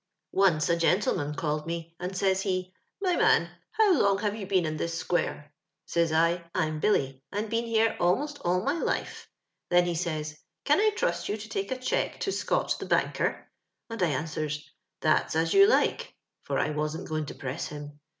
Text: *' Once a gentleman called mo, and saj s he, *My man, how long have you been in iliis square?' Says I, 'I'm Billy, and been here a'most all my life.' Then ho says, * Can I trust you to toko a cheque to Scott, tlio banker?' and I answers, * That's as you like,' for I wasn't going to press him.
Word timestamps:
*' 0.23 0.25
Once 0.31 0.67
a 0.67 0.75
gentleman 0.75 1.35
called 1.35 1.67
mo, 1.67 1.79
and 1.99 2.17
saj 2.17 2.29
s 2.31 2.41
he, 2.41 2.73
*My 3.03 3.15
man, 3.15 3.51
how 3.73 3.93
long 4.01 4.17
have 4.17 4.35
you 4.35 4.47
been 4.47 4.65
in 4.65 4.79
iliis 4.79 4.89
square?' 4.95 5.53
Says 5.85 6.11
I, 6.11 6.43
'I'm 6.55 6.79
Billy, 6.79 7.23
and 7.31 7.51
been 7.51 7.67
here 7.67 7.95
a'most 7.99 8.39
all 8.39 8.63
my 8.63 8.73
life.' 8.79 9.27
Then 9.69 9.85
ho 9.85 9.93
says, 9.93 10.39
* 10.51 10.63
Can 10.65 10.79
I 10.79 10.89
trust 10.95 11.29
you 11.29 11.37
to 11.37 11.47
toko 11.47 11.75
a 11.75 11.77
cheque 11.77 12.19
to 12.21 12.31
Scott, 12.31 12.75
tlio 12.79 12.89
banker?' 12.89 13.47
and 13.91 14.01
I 14.01 14.07
answers, 14.07 14.67
* 14.85 15.01
That's 15.01 15.35
as 15.35 15.53
you 15.53 15.67
like,' 15.67 16.15
for 16.41 16.57
I 16.57 16.71
wasn't 16.71 17.07
going 17.07 17.27
to 17.27 17.35
press 17.35 17.67
him. 17.67 17.99